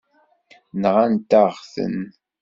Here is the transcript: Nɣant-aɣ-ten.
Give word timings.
Nɣant-aɣ-ten. 0.81 1.97